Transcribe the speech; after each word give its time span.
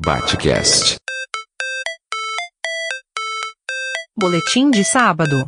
Batcast. 0.00 0.96
Boletim 4.16 4.70
de 4.70 4.84
sábado. 4.84 5.44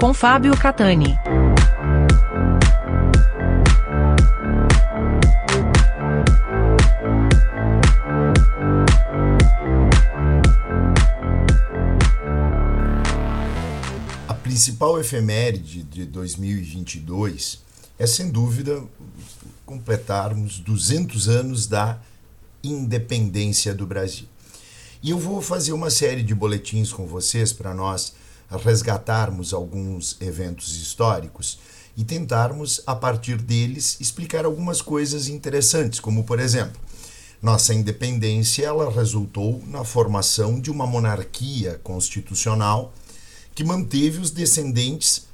Com 0.00 0.12
Fábio 0.12 0.56
Catani. 0.58 1.14
A 14.26 14.34
principal 14.34 14.98
efeméride 14.98 15.84
de 15.84 16.04
2022 16.04 17.67
é, 17.98 18.06
sem 18.06 18.30
dúvida, 18.30 18.82
completarmos 19.66 20.60
200 20.60 21.28
anos 21.28 21.66
da 21.66 21.98
independência 22.62 23.74
do 23.74 23.86
Brasil. 23.86 24.26
E 25.02 25.10
eu 25.10 25.18
vou 25.18 25.42
fazer 25.42 25.72
uma 25.72 25.90
série 25.90 26.22
de 26.22 26.34
boletins 26.34 26.92
com 26.92 27.06
vocês 27.06 27.52
para 27.52 27.74
nós 27.74 28.14
resgatarmos 28.64 29.52
alguns 29.52 30.16
eventos 30.20 30.80
históricos 30.80 31.58
e 31.96 32.04
tentarmos, 32.04 32.80
a 32.86 32.94
partir 32.94 33.36
deles, 33.36 33.96
explicar 34.00 34.44
algumas 34.44 34.80
coisas 34.80 35.28
interessantes, 35.28 36.00
como, 36.00 36.24
por 36.24 36.40
exemplo, 36.40 36.80
nossa 37.42 37.74
independência 37.74 38.66
ela 38.66 38.90
resultou 38.90 39.62
na 39.66 39.84
formação 39.84 40.60
de 40.60 40.70
uma 40.70 40.86
monarquia 40.86 41.80
constitucional 41.82 42.92
que 43.54 43.62
manteve 43.62 44.18
os 44.18 44.30
descendentes 44.30 45.26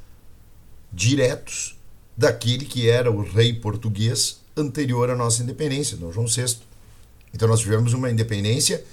diretos 0.92 1.73
daquele 2.16 2.64
que 2.64 2.88
era 2.88 3.10
o 3.10 3.22
rei 3.22 3.52
português 3.52 4.40
anterior 4.56 5.10
à 5.10 5.16
nossa 5.16 5.42
independência, 5.42 5.96
Dom 5.96 6.12
João 6.12 6.26
VI. 6.26 6.56
Então 7.32 7.48
nós 7.48 7.60
tivemos 7.60 7.92
uma 7.92 8.10
independência 8.10 8.84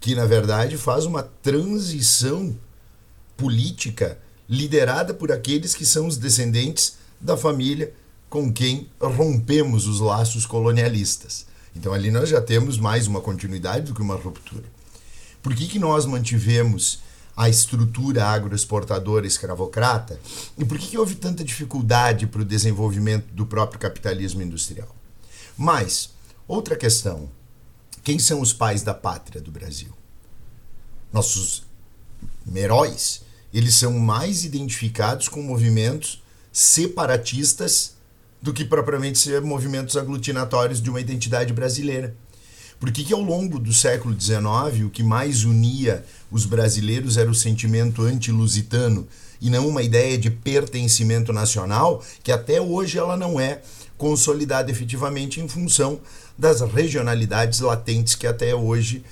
que, 0.00 0.14
na 0.14 0.26
verdade, 0.26 0.76
faz 0.76 1.06
uma 1.06 1.22
transição 1.22 2.56
política 3.36 4.18
liderada 4.48 5.14
por 5.14 5.32
aqueles 5.32 5.74
que 5.74 5.84
são 5.84 6.06
os 6.06 6.16
descendentes 6.16 6.96
da 7.20 7.36
família 7.36 7.92
com 8.28 8.52
quem 8.52 8.88
rompemos 9.00 9.86
os 9.86 10.00
laços 10.00 10.44
colonialistas. 10.44 11.46
Então 11.74 11.92
ali 11.92 12.10
nós 12.10 12.28
já 12.28 12.40
temos 12.40 12.78
mais 12.78 13.06
uma 13.06 13.20
continuidade 13.20 13.86
do 13.86 13.94
que 13.94 14.02
uma 14.02 14.16
ruptura. 14.16 14.64
Por 15.42 15.54
que, 15.54 15.66
que 15.66 15.78
nós 15.78 16.06
mantivemos 16.06 17.00
a 17.36 17.48
estrutura 17.48 18.24
agroexportadora 18.24 19.26
escravocrata 19.26 20.18
e 20.56 20.64
por 20.64 20.78
que, 20.78 20.96
houve 20.96 21.16
tanta 21.16 21.44
dificuldade 21.44 22.26
para 22.26 22.40
o 22.40 22.44
desenvolvimento 22.44 23.26
do 23.32 23.44
próprio 23.44 23.78
capitalismo 23.78 24.40
industrial. 24.40 24.94
Mas, 25.56 26.10
outra 26.48 26.74
questão: 26.76 27.28
quem 28.02 28.18
são 28.18 28.40
os 28.40 28.52
pais 28.52 28.82
da 28.82 28.94
pátria 28.94 29.40
do 29.40 29.50
Brasil? 29.50 29.92
Nossos 31.12 31.64
heróis, 32.54 33.22
eles 33.52 33.74
são 33.74 33.92
mais 33.98 34.44
identificados 34.44 35.28
com 35.28 35.42
movimentos 35.42 36.22
separatistas 36.52 37.94
do 38.40 38.52
que 38.52 38.64
propriamente 38.64 39.18
ser 39.18 39.42
movimentos 39.42 39.96
aglutinatórios 39.96 40.80
de 40.80 40.88
uma 40.88 41.00
identidade 41.00 41.52
brasileira. 41.52 42.14
Por 42.78 42.90
que, 42.92 43.04
que 43.04 43.14
ao 43.14 43.22
longo 43.22 43.58
do 43.58 43.72
século 43.72 44.18
XIX 44.18 44.84
o 44.84 44.90
que 44.90 45.02
mais 45.02 45.44
unia 45.44 46.04
os 46.30 46.44
brasileiros 46.44 47.16
era 47.16 47.30
o 47.30 47.34
sentimento 47.34 48.02
anti-lusitano 48.02 49.08
e 49.40 49.48
não 49.48 49.68
uma 49.68 49.82
ideia 49.82 50.18
de 50.18 50.30
pertencimento 50.30 51.32
nacional, 51.32 52.02
que 52.22 52.32
até 52.32 52.60
hoje 52.60 52.98
ela 52.98 53.16
não 53.16 53.40
é 53.40 53.62
consolidada 53.96 54.70
efetivamente 54.70 55.40
em 55.40 55.48
função 55.48 56.00
das 56.36 56.60
regionalidades 56.60 57.60
latentes 57.60 58.14
que 58.14 58.26
até 58.26 58.54
hoje 58.54 59.02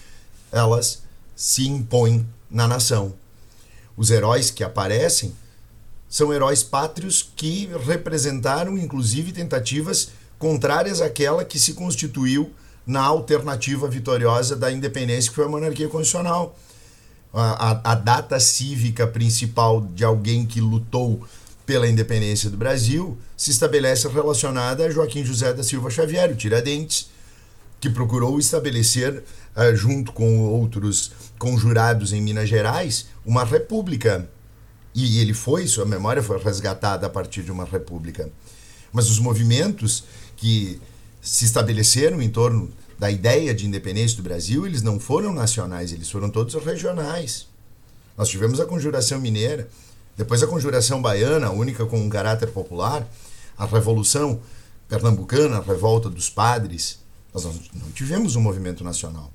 elas 0.52 1.02
se 1.34 1.66
impõem 1.66 2.26
na 2.50 2.68
nação. 2.68 3.14
Os 3.96 4.10
heróis 4.10 4.50
que 4.50 4.62
aparecem 4.62 5.32
são 6.08 6.32
heróis 6.32 6.62
pátrios 6.62 7.28
que 7.34 7.70
representaram 7.86 8.76
inclusive 8.76 9.32
tentativas 9.32 10.10
contrárias 10.38 11.00
àquela 11.00 11.44
que 11.44 11.58
se 11.58 11.72
constituiu 11.72 12.52
na 12.86 13.00
alternativa 13.02 13.88
vitoriosa 13.88 14.56
da 14.56 14.70
independência, 14.70 15.30
que 15.30 15.36
foi 15.36 15.44
a 15.44 15.48
monarquia 15.48 15.88
constitucional. 15.88 16.58
A, 17.32 17.70
a, 17.70 17.92
a, 17.92 17.94
data 17.94 18.38
cívica 18.38 19.06
principal 19.06 19.80
de 19.80 20.04
alguém 20.04 20.46
que 20.46 20.60
lutou 20.60 21.26
pela 21.66 21.88
independência 21.88 22.48
do 22.48 22.56
Brasil 22.56 23.18
se 23.36 23.50
estabelece 23.50 24.06
relacionada 24.08 24.84
a 24.84 24.90
Joaquim 24.90 25.24
José 25.24 25.52
da 25.52 25.62
Silva 25.62 25.90
Xavier, 25.90 26.30
o 26.30 26.36
Tiradentes, 26.36 27.08
que 27.80 27.90
procurou 27.90 28.38
estabelecer, 28.38 29.24
uh, 29.56 29.74
junto 29.74 30.12
com 30.12 30.42
outros 30.42 31.12
conjurados 31.38 32.12
em 32.12 32.20
Minas 32.20 32.48
Gerais, 32.48 33.06
uma 33.26 33.44
república. 33.44 34.28
E 34.94 35.18
ele 35.18 35.34
foi, 35.34 35.66
sua 35.66 35.84
memória 35.84 36.22
foi 36.22 36.38
resgatada 36.38 37.06
a 37.06 37.10
partir 37.10 37.42
de 37.42 37.50
uma 37.50 37.64
república. 37.64 38.30
Mas 38.92 39.10
os 39.10 39.18
movimentos 39.18 40.04
que 40.36 40.80
se 41.24 41.46
estabeleceram 41.46 42.20
em 42.20 42.28
torno 42.28 42.70
da 42.98 43.10
ideia 43.10 43.54
de 43.54 43.66
independência 43.66 44.18
do 44.18 44.22
Brasil, 44.22 44.66
eles 44.66 44.82
não 44.82 45.00
foram 45.00 45.32
nacionais, 45.32 45.90
eles 45.90 46.10
foram 46.10 46.28
todos 46.28 46.54
regionais. 46.54 47.48
Nós 48.16 48.28
tivemos 48.28 48.60
a 48.60 48.66
Conjuração 48.66 49.18
Mineira, 49.18 49.68
depois 50.16 50.42
a 50.42 50.46
Conjuração 50.46 51.00
Baiana, 51.00 51.50
única 51.50 51.86
com 51.86 51.98
um 51.98 52.10
caráter 52.10 52.48
popular, 52.48 53.08
a 53.56 53.64
Revolução 53.64 54.40
Pernambucana, 54.86 55.56
a 55.56 55.62
Revolta 55.62 56.10
dos 56.10 56.28
Padres. 56.28 56.98
Nós 57.32 57.44
não 57.44 57.90
tivemos 57.92 58.36
um 58.36 58.40
movimento 58.40 58.84
nacional. 58.84 59.32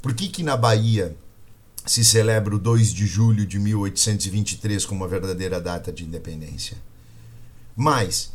Por 0.00 0.14
que, 0.14 0.28
que 0.28 0.44
na 0.44 0.56
Bahia 0.56 1.14
se 1.84 2.04
celebra 2.04 2.54
o 2.54 2.58
2 2.58 2.94
de 2.94 3.04
julho 3.04 3.44
de 3.44 3.58
1823 3.58 4.86
como 4.86 5.02
uma 5.02 5.08
verdadeira 5.08 5.60
data 5.60 5.92
de 5.92 6.04
independência? 6.04 6.78
Mas 7.76 8.30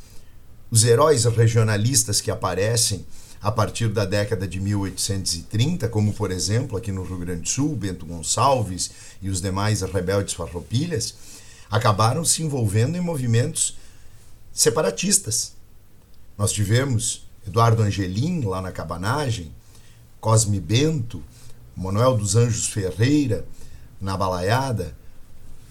os 0.74 0.84
heróis 0.84 1.26
regionalistas 1.26 2.20
que 2.20 2.32
aparecem 2.32 3.06
a 3.40 3.52
partir 3.52 3.90
da 3.90 4.06
década 4.06 4.48
de 4.48 4.60
1830, 4.60 5.88
como 5.88 6.12
por 6.12 6.32
exemplo 6.32 6.76
aqui 6.76 6.92
no 6.92 7.04
Rio 7.04 7.20
Grande 7.20 7.42
do 7.42 7.48
Sul, 7.48 7.76
Bento 7.76 8.08
Gonçalves 8.08 8.90
e 9.22 9.30
os 9.30 9.40
demais 9.40 9.84
rebeldes 9.84 10.34
farroupilhas, 10.34 11.14
acabaram 11.70 12.26
se 12.26 12.42
envolvendo 12.42 12.98
em 12.98 13.02
movimentos 13.02 13.78
separatistas. 14.52 15.54
Nós 16.36 16.52
tivemos 16.52 17.28
Eduardo 17.46 17.84
Angelim 17.84 18.44
lá 18.44 18.60
na 18.60 18.72
Cabanagem, 18.72 19.54
Cosme 20.20 20.60
Bento, 20.60 21.24
Manuel 21.76 22.18
dos 22.18 22.36
Anjos 22.36 22.68
Ferreira 22.68 23.46
na 24.02 24.18
Balaiada, 24.18 24.98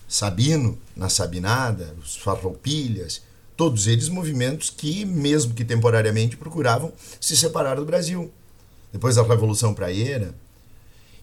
Sabino 0.07 0.79
na 0.95 1.09
Sabinada, 1.09 1.93
os 2.01 2.15
Farroupilhas, 2.15 3.21
Todos 3.57 3.87
eles 3.87 4.09
movimentos 4.09 4.71
que, 4.71 5.05
mesmo 5.05 5.55
que 5.55 5.65
temporariamente, 5.65 6.37
procuravam 6.37 6.93
se 7.21 7.37
separar 7.37 7.77
do 7.77 7.85
Brasil. 7.85 8.31
Depois 8.93 9.17
da 9.17 9.23
Revolução 9.23 9.75
Praieira. 9.75 10.35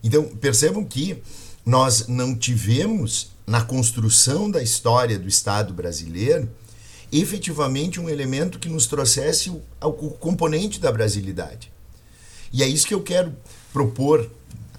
Então, 0.03 0.23
percebam 0.23 0.84
que 0.84 1.22
nós 1.66 2.07
não 2.07 2.35
tivemos, 2.35 3.31
na 3.45 3.62
construção 3.62 4.50
da 4.50 4.62
história 4.62 5.17
do 5.17 5.28
Estado 5.28 5.73
brasileiro, 5.73 6.50
efetivamente 7.12 8.00
um 8.00 8.09
elemento 8.09 8.59
que 8.59 8.69
nos 8.69 8.85
trouxesse 8.85 9.50
o, 9.50 9.61
o 9.81 10.11
componente 10.11 10.79
da 10.79 10.91
brasilidade. 10.91 11.72
E 12.53 12.63
é 12.63 12.67
isso 12.67 12.88
que 12.88 12.94
eu 12.94 13.01
quero 13.01 13.35
propor, 13.73 14.29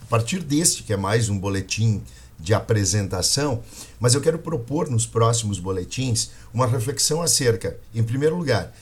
a 0.00 0.04
partir 0.06 0.40
deste, 0.40 0.82
que 0.82 0.92
é 0.92 0.96
mais 0.96 1.28
um 1.28 1.38
boletim 1.38 2.02
de 2.40 2.54
apresentação, 2.54 3.62
mas 3.98 4.14
eu 4.14 4.20
quero 4.20 4.38
propor 4.38 4.88
nos 4.88 5.06
próximos 5.06 5.58
boletins 5.58 6.30
uma 6.52 6.66
reflexão 6.66 7.22
acerca, 7.22 7.78
em 7.94 8.02
primeiro 8.02 8.36
lugar, 8.36 8.72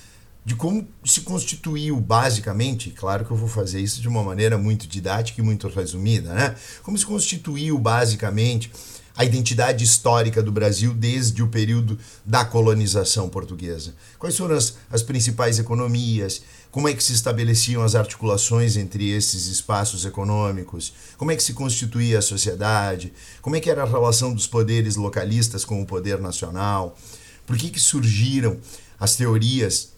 de 0.45 0.55
como 0.55 0.89
se 1.05 1.21
constituiu 1.21 2.01
basicamente, 2.01 2.91
claro 2.91 3.25
que 3.25 3.31
eu 3.31 3.37
vou 3.37 3.49
fazer 3.49 3.81
isso 3.81 4.01
de 4.01 4.09
uma 4.09 4.23
maneira 4.23 4.57
muito 4.57 4.87
didática 4.87 5.41
e 5.41 5.45
muito 5.45 5.69
resumida, 5.69 6.33
né? 6.33 6.57
Como 6.83 6.97
se 6.97 7.05
constituiu 7.05 7.79
basicamente 7.79 8.71
a 9.19 9.25
identidade 9.25 9.83
histórica 9.83 10.41
do 10.41 10.53
Brasil 10.53 10.95
desde 10.95 11.43
o 11.43 11.49
período 11.49 11.99
da 12.25 12.45
colonização 12.45 13.29
portuguesa. 13.29 13.93
Quais 14.17 14.37
foram 14.37 14.55
as, 14.55 14.77
as 14.89 15.03
principais 15.03 15.59
economias? 15.59 16.41
Como 16.71 16.89
é 16.89 16.95
que 16.95 17.03
se 17.03 17.15
estabeleciam 17.15 17.83
as 17.83 17.97
articulações 17.97 18.77
entre 18.77 19.11
esses 19.11 19.49
espaços 19.49 20.05
econômicos? 20.05 20.93
Como 21.17 21.33
é 21.33 21.37
que 21.37 21.43
se 21.43 21.53
constituía 21.53 22.21
a 22.21 22.23
sociedade? 22.23 23.13
Como 23.43 23.57
é 23.57 23.61
que 23.61 23.69
era 23.69 23.83
a 23.83 23.87
relação 23.87 24.33
dos 24.33 24.47
poderes 24.47 24.95
localistas 24.95 25.65
com 25.65 25.83
o 25.83 25.87
poder 25.87 26.21
nacional? 26.21 26.97
Por 27.45 27.57
que, 27.57 27.71
que 27.71 27.81
surgiram 27.81 28.59
as 29.01 29.17
teorias 29.17 29.95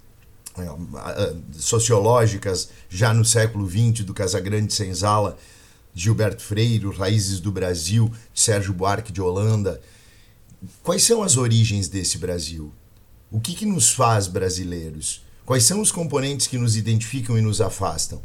eh, 0.56 1.34
sociológicas 1.58 2.70
já 2.88 3.12
no 3.12 3.24
século 3.26 3.68
XX 3.68 4.02
do 4.02 4.14
Casagrande 4.14 4.72
Senzala 4.72 5.36
Gilberto 5.94 6.42
Freire, 6.42 6.90
Raízes 6.90 7.40
do 7.40 7.50
Brasil, 7.50 8.10
Sérgio 8.34 8.72
Buarque 8.72 9.12
de 9.12 9.20
Holanda. 9.20 9.80
Quais 10.82 11.02
são 11.02 11.22
as 11.22 11.36
origens 11.36 11.88
desse 11.88 12.18
Brasil? 12.18 12.72
O 13.30 13.40
que, 13.40 13.54
que 13.54 13.66
nos 13.66 13.90
faz 13.90 14.26
brasileiros? 14.26 15.22
Quais 15.44 15.64
são 15.64 15.80
os 15.80 15.90
componentes 15.90 16.46
que 16.46 16.58
nos 16.58 16.76
identificam 16.76 17.36
e 17.36 17.40
nos 17.40 17.60
afastam? 17.60 18.22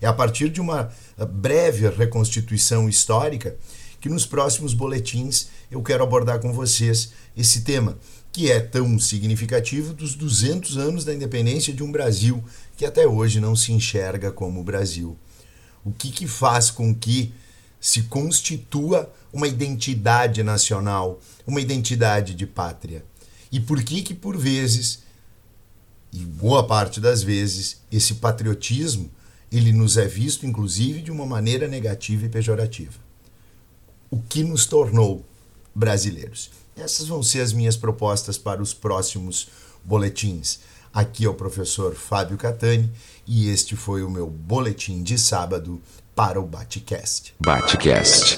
É 0.00 0.06
a 0.06 0.12
partir 0.12 0.48
de 0.48 0.60
uma 0.60 0.92
breve 1.32 1.88
reconstituição 1.88 2.88
histórica 2.88 3.56
que 4.00 4.08
nos 4.08 4.26
próximos 4.26 4.74
boletins 4.74 5.48
eu 5.70 5.82
quero 5.82 6.04
abordar 6.04 6.38
com 6.38 6.52
vocês 6.52 7.12
esse 7.36 7.62
tema, 7.62 7.98
que 8.30 8.50
é 8.50 8.60
tão 8.60 8.98
significativo 8.98 9.94
dos 9.94 10.14
200 10.14 10.76
anos 10.76 11.04
da 11.04 11.14
independência 11.14 11.72
de 11.72 11.82
um 11.82 11.90
Brasil 11.90 12.44
que 12.76 12.84
até 12.84 13.06
hoje 13.06 13.40
não 13.40 13.56
se 13.56 13.72
enxerga 13.72 14.30
como 14.30 14.62
Brasil. 14.62 15.16
O 15.86 15.92
que, 15.92 16.10
que 16.10 16.26
faz 16.26 16.68
com 16.68 16.92
que 16.92 17.32
se 17.80 18.02
constitua 18.02 19.08
uma 19.32 19.46
identidade 19.46 20.42
nacional, 20.42 21.20
uma 21.46 21.60
identidade 21.60 22.34
de 22.34 22.44
pátria? 22.44 23.04
E 23.52 23.60
por 23.60 23.80
que 23.80 24.02
que 24.02 24.12
por 24.12 24.36
vezes, 24.36 25.04
e 26.12 26.18
boa 26.18 26.66
parte 26.66 27.00
das 27.00 27.22
vezes, 27.22 27.80
esse 27.92 28.14
patriotismo 28.14 29.08
ele 29.52 29.72
nos 29.72 29.96
é 29.96 30.08
visto 30.08 30.44
inclusive 30.44 31.00
de 31.00 31.12
uma 31.12 31.24
maneira 31.24 31.68
negativa 31.68 32.26
e 32.26 32.28
pejorativa? 32.28 32.98
O 34.10 34.18
que 34.18 34.42
nos 34.42 34.66
tornou 34.66 35.24
brasileiros? 35.72 36.50
Essas 36.76 37.06
vão 37.06 37.22
ser 37.22 37.42
as 37.42 37.52
minhas 37.52 37.76
propostas 37.76 38.36
para 38.36 38.60
os 38.60 38.74
próximos 38.74 39.46
boletins. 39.84 40.58
Aqui 40.96 41.26
é 41.26 41.28
o 41.28 41.34
professor 41.34 41.94
Fábio 41.94 42.38
Catani 42.38 42.90
e 43.26 43.50
este 43.50 43.76
foi 43.76 44.02
o 44.02 44.08
meu 44.08 44.26
boletim 44.26 45.02
de 45.02 45.18
sábado 45.18 45.78
para 46.14 46.40
o 46.40 46.46
Batcast. 46.46 47.34
Batcast. 47.38 48.34